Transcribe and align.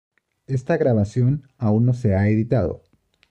Esta 0.47 0.77
grabación 0.77 1.47
aún 1.59 1.85
no 1.85 1.93
se 1.93 2.15
ha 2.15 2.27
editado. 2.27 2.81